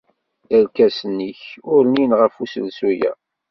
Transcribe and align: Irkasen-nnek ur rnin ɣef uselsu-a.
Irkasen-nnek 0.57 1.41
ur 1.73 1.81
rnin 1.85 2.11
ɣef 2.19 2.33
uselsu-a. 2.43 3.11